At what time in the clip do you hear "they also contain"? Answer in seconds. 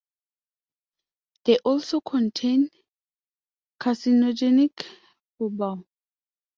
1.45-2.71